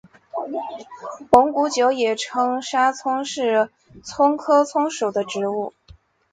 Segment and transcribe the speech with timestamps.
[1.31, 3.69] 蒙古韭也称沙葱是
[4.03, 5.75] 葱科葱属的植物。